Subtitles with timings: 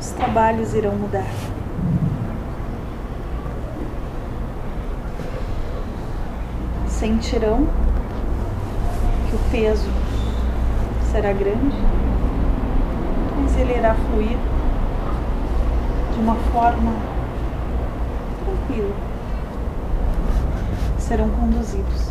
[0.00, 1.30] os trabalhos irão mudar.
[6.88, 7.66] Sentirão
[9.28, 9.90] que o peso
[11.12, 11.76] será grande,
[13.42, 14.38] mas ele irá fluir
[16.14, 16.92] de uma forma
[18.42, 18.94] tranquila.
[20.98, 22.08] Serão conduzidos,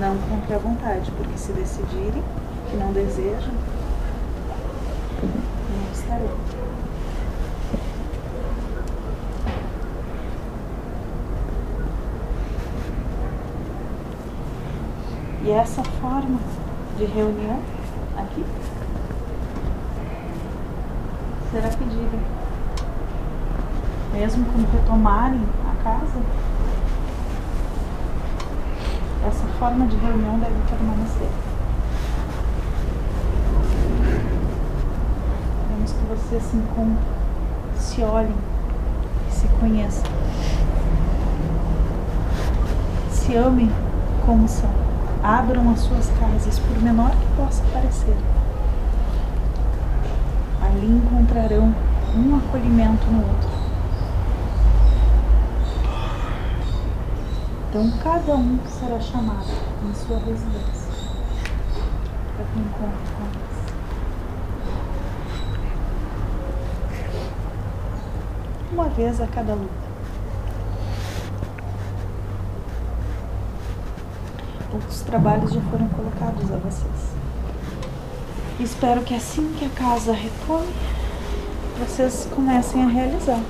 [0.00, 2.22] não contra a vontade, porque se decidirem
[2.70, 3.52] que não desejam,
[15.48, 16.38] E essa forma
[16.98, 17.58] de reunião
[18.18, 18.44] aqui
[21.50, 22.18] será pedida.
[24.12, 26.20] Mesmo quando retomarem a casa,
[29.26, 31.30] essa forma de reunião deve permanecer.
[35.62, 36.96] Queremos que vocês se encontrem,
[37.76, 38.34] se olhem,
[39.30, 40.10] se conheçam,
[43.10, 43.70] se amem
[44.24, 44.70] como são.
[45.22, 48.16] Abram as suas casas, por menor que possa parecer.
[50.62, 51.74] Ali encontrarão
[52.16, 53.50] um acolhimento no outro.
[57.68, 59.44] Então, cada um será chamado
[59.84, 60.88] em sua residência
[62.34, 63.57] para que encontre com eles.
[68.78, 69.72] Uma vez a cada luta.
[74.72, 77.10] Outros trabalhos já foram colocados a vocês.
[78.60, 80.72] Espero que assim que a casa retome,
[81.80, 83.40] vocês comecem a realizar.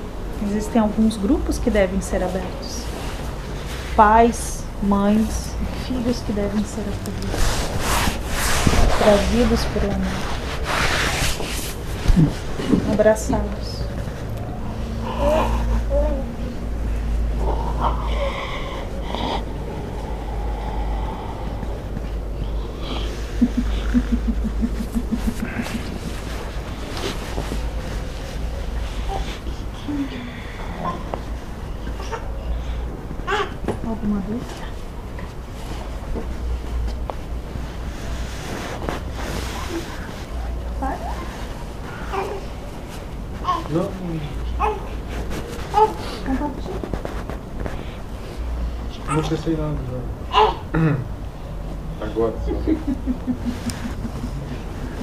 [0.47, 2.84] Existem alguns grupos que devem ser abertos.
[3.95, 5.55] Pais, mães,
[5.87, 7.69] filhos que devem ser acolhidos.
[8.99, 10.06] Trazidos por amor.
[12.95, 13.68] Abraçados.
[34.00, 34.22] Alguma?
[40.81, 40.98] Vai.
[43.70, 43.91] Não,
[49.09, 49.76] não pensei nada.
[52.00, 52.53] Agora só.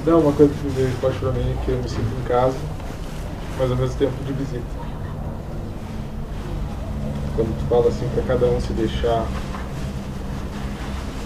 [0.06, 2.23] Não, uma coisa que me veio forte pra mim é que eu me sinto em
[2.27, 2.57] casa,
[3.57, 4.84] mas ao mesmo tempo de visita.
[7.35, 9.25] Quando tu fala assim pra cada um se deixar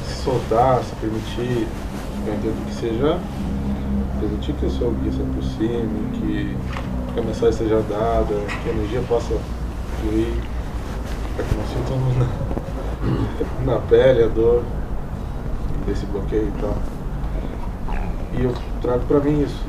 [0.08, 1.68] se soltar, se permitir,
[2.26, 3.20] eu entendo que seja
[4.20, 6.58] permitir que o seu guia se aproxime, que,
[7.14, 9.34] que a mensagem seja dada, que a energia possa
[10.02, 10.34] fluir,
[11.36, 11.98] para que não sintam
[13.66, 14.64] na, na pele a dor
[15.86, 16.76] desse bloqueio e tal.
[18.38, 19.64] E eu trago pra mim isso.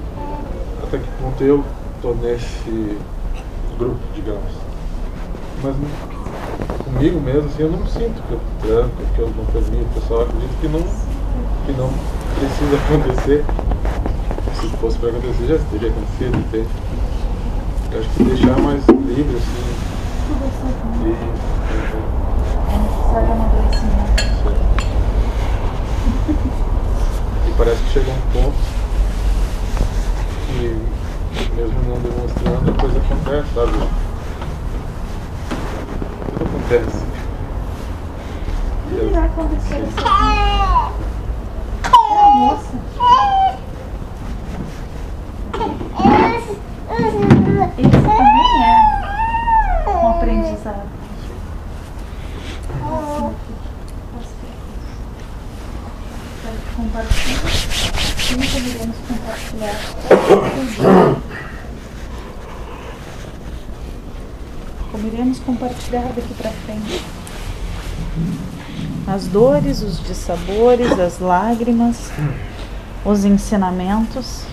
[0.82, 1.64] Até que ponto eu
[2.02, 2.98] tô nesse
[3.78, 4.52] grupo, digamos.
[5.62, 6.19] Mas não-
[6.84, 9.84] comigo mesmo, assim, eu não sinto que eu tranco, que eu não permito.
[9.84, 10.82] O pessoal acredita que não,
[11.64, 11.90] que não
[12.38, 13.44] precisa acontecer.
[14.60, 16.68] Se fosse pra acontecer, já teria acontecido, entende?
[17.92, 19.70] Eu acho que deixar mais livre, assim,
[21.04, 21.16] e...
[23.14, 24.10] É amadurecimento.
[27.48, 28.56] E parece que chegou um ponto
[30.46, 30.76] que,
[31.54, 33.72] mesmo não demonstrando, a coisa acontece, sabe?
[36.50, 37.04] Acontece.
[38.84, 39.84] O que irá acontecer?
[41.84, 42.76] É a moça.
[47.78, 50.88] Isso também é um aprendizado.
[53.30, 53.54] Aqui.
[56.42, 57.38] Quero que compartilhe.
[58.30, 59.78] Nunca iremos compartilhar.
[65.12, 67.04] Iremos compartilhar daqui para frente.
[69.06, 72.10] As dores, os dissabores, as lágrimas,
[73.04, 74.44] os ensinamentos.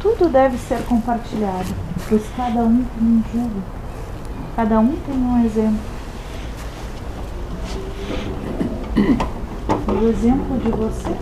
[0.00, 1.74] Tudo deve ser compartilhado,
[2.08, 3.62] pois cada um tem um jugo,
[4.56, 6.00] cada um tem um exemplo.
[9.88, 11.16] O exemplo de vocês,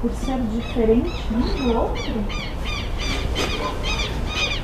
[0.00, 2.14] por ser diferente um do outro,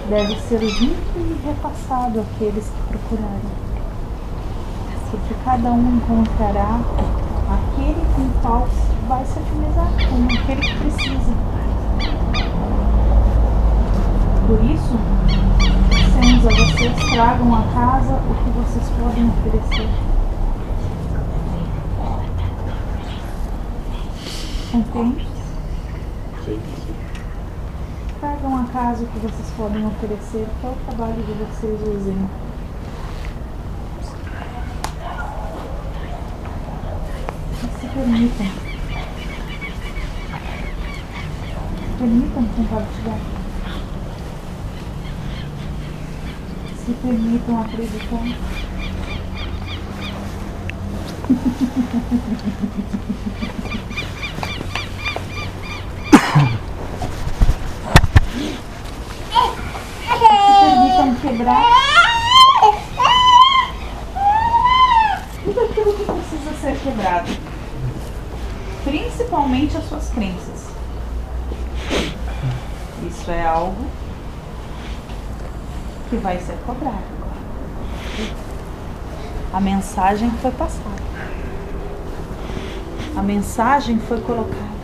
[0.09, 3.69] deve ser junto e repassado àqueles que procurarem.
[5.11, 6.81] Porque cada um encontrará
[7.51, 8.69] aquele com qual
[9.07, 11.33] vai se afinizar com aquele que precisa.
[14.47, 14.97] Por isso,
[16.15, 19.89] Senza, vocês tragam a casa o que vocês podem oferecer.
[24.75, 25.27] Entende?
[26.45, 26.61] Sim,
[28.69, 28.69] sim.
[28.69, 31.81] Tragam a casa o que vocês podem oferecer, é o trabalho de vocês.
[31.81, 31.85] E
[37.81, 38.47] se permitam.
[41.99, 43.19] Permitam compartilhar.
[46.77, 48.27] Se permitam acreditar.
[60.59, 61.63] permitam quebrar
[65.45, 67.31] tudo aquilo que precisa ser quebrado,
[68.85, 70.69] principalmente as suas crenças.
[73.07, 73.87] Isso é algo
[76.09, 77.39] que vai ser cobrado agora.
[79.53, 81.09] A mensagem foi passada.
[83.17, 84.79] A mensagem foi colocada.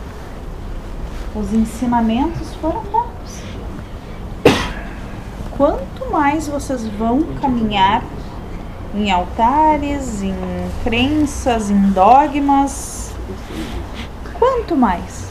[1.35, 3.14] Os ensinamentos foram dados
[5.57, 8.03] quanto mais vocês vão caminhar
[8.93, 10.35] em altares, em
[10.83, 13.13] crenças, em dogmas,
[14.39, 15.25] quanto mais.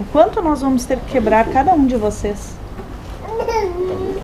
[0.00, 2.54] O quanto nós vamos ter que quebrar cada um de vocês